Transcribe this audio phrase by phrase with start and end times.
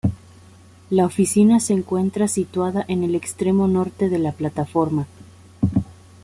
[0.89, 5.05] La oficina se encuentra situada en el extremo norte de la plataforma.